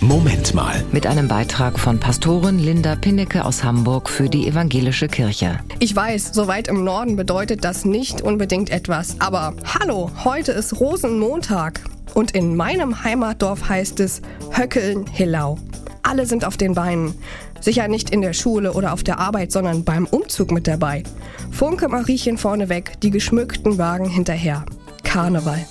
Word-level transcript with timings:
Moment 0.00 0.54
mal. 0.54 0.84
Mit 0.92 1.08
einem 1.08 1.26
Beitrag 1.26 1.76
von 1.76 1.98
Pastorin 1.98 2.60
Linda 2.60 2.94
Pinnecke 2.94 3.44
aus 3.44 3.64
Hamburg 3.64 4.08
für 4.08 4.28
die 4.28 4.46
Evangelische 4.46 5.08
Kirche. 5.08 5.58
Ich 5.80 5.94
weiß, 5.94 6.30
so 6.32 6.46
weit 6.46 6.68
im 6.68 6.84
Norden 6.84 7.16
bedeutet 7.16 7.64
das 7.64 7.84
nicht 7.84 8.22
unbedingt 8.22 8.70
etwas. 8.70 9.16
Aber 9.18 9.54
hallo, 9.64 10.10
heute 10.24 10.52
ist 10.52 10.78
Rosenmontag. 10.78 11.80
Und 12.14 12.30
in 12.30 12.54
meinem 12.54 13.02
Heimatdorf 13.02 13.68
heißt 13.68 13.98
es 13.98 14.22
Höckeln-Hillau. 14.52 15.58
Alle 16.02 16.26
sind 16.26 16.44
auf 16.44 16.56
den 16.56 16.74
Beinen. 16.74 17.14
Sicher 17.60 17.88
nicht 17.88 18.10
in 18.10 18.22
der 18.22 18.34
Schule 18.34 18.74
oder 18.74 18.92
auf 18.92 19.02
der 19.02 19.18
Arbeit, 19.18 19.50
sondern 19.50 19.82
beim 19.82 20.06
Umzug 20.06 20.52
mit 20.52 20.68
dabei. 20.68 21.02
Funke 21.50 21.88
Mariechen 21.88 22.38
vorneweg, 22.38 23.00
die 23.00 23.10
geschmückten 23.10 23.78
Wagen 23.78 24.08
hinterher. 24.08 24.64
Karneval. 25.02 25.66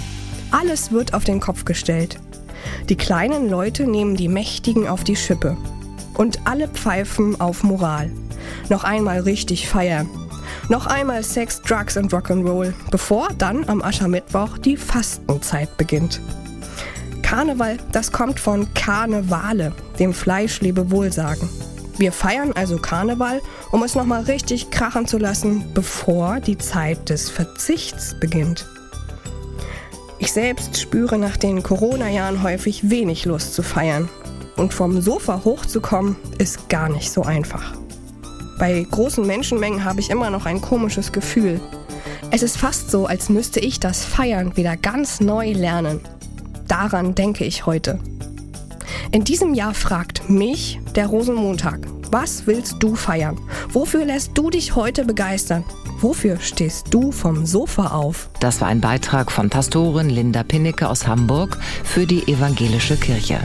Alles 0.51 0.91
wird 0.91 1.13
auf 1.13 1.23
den 1.23 1.39
Kopf 1.39 1.63
gestellt. 1.63 2.19
Die 2.89 2.95
kleinen 2.95 3.49
Leute 3.49 3.85
nehmen 3.85 4.15
die 4.15 4.27
Mächtigen 4.27 4.87
auf 4.87 5.03
die 5.03 5.15
Schippe. 5.15 5.57
Und 6.15 6.39
alle 6.45 6.67
pfeifen 6.67 7.39
auf 7.39 7.63
Moral. 7.63 8.11
Noch 8.69 8.83
einmal 8.83 9.21
richtig 9.21 9.67
feiern. 9.67 10.09
Noch 10.69 10.85
einmal 10.85 11.23
Sex, 11.23 11.61
Drugs 11.61 11.95
und 11.95 12.11
Rock'n'Roll, 12.13 12.73
bevor 12.91 13.29
dann 13.37 13.67
am 13.69 13.81
Aschermittwoch 13.81 14.57
die 14.57 14.75
Fastenzeit 14.75 15.77
beginnt. 15.77 16.19
Karneval, 17.21 17.77
das 17.91 18.11
kommt 18.11 18.39
von 18.39 18.73
Karnevale, 18.73 19.73
dem 19.99 20.13
Fleischlebewohlsagen. 20.13 21.49
Wir 21.97 22.11
feiern 22.11 22.53
also 22.53 22.77
Karneval, 22.77 23.41
um 23.71 23.83
es 23.83 23.95
nochmal 23.95 24.23
richtig 24.23 24.69
krachen 24.69 25.07
zu 25.07 25.17
lassen, 25.17 25.65
bevor 25.73 26.39
die 26.39 26.57
Zeit 26.57 27.09
des 27.09 27.29
Verzichts 27.29 28.15
beginnt. 28.19 28.65
Ich 30.27 30.33
selbst 30.33 30.77
spüre 30.77 31.17
nach 31.17 31.37
den 31.37 31.63
Corona-Jahren 31.63 32.43
häufig 32.43 32.89
wenig 32.89 33.23
Lust 33.23 33.53
zu 33.53 33.63
feiern. 33.63 34.09
Und 34.57 34.73
vom 34.73 34.99
Sofa 34.99 35.45
hochzukommen, 35.45 36.17
ist 36.37 36.67
gar 36.67 36.89
nicht 36.89 37.09
so 37.09 37.21
einfach. 37.21 37.75
Bei 38.59 38.85
großen 38.91 39.25
Menschenmengen 39.25 39.85
habe 39.85 40.01
ich 40.01 40.09
immer 40.09 40.29
noch 40.29 40.45
ein 40.45 40.59
komisches 40.59 41.13
Gefühl. 41.13 41.61
Es 42.29 42.43
ist 42.43 42.57
fast 42.57 42.91
so, 42.91 43.05
als 43.05 43.29
müsste 43.29 43.61
ich 43.61 43.79
das 43.79 44.03
Feiern 44.03 44.57
wieder 44.57 44.75
ganz 44.75 45.21
neu 45.21 45.53
lernen. 45.53 46.01
Daran 46.67 47.15
denke 47.15 47.45
ich 47.45 47.65
heute. 47.65 47.97
In 49.13 49.23
diesem 49.23 49.53
Jahr 49.53 49.73
fragt 49.73 50.29
mich 50.29 50.81
der 50.93 51.07
Rosenmontag, 51.07 51.87
was 52.11 52.47
willst 52.47 52.75
du 52.79 52.95
feiern? 52.95 53.37
Wofür 53.69 54.05
lässt 54.05 54.37
du 54.37 54.49
dich 54.49 54.75
heute 54.75 55.05
begeistern? 55.05 55.63
Wofür 55.99 56.39
stehst 56.39 56.93
du 56.93 57.11
vom 57.11 57.45
Sofa 57.45 57.87
auf? 57.87 58.29
Das 58.39 58.61
war 58.61 58.67
ein 58.67 58.81
Beitrag 58.81 59.31
von 59.31 59.49
Pastorin 59.49 60.09
Linda 60.09 60.43
Pinnecke 60.43 60.89
aus 60.89 61.07
Hamburg 61.07 61.57
für 61.83 62.05
die 62.05 62.27
Evangelische 62.27 62.97
Kirche. 62.97 63.39